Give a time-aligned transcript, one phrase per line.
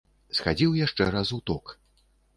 [0.37, 1.65] Схадзіў яшчэ раз у ток.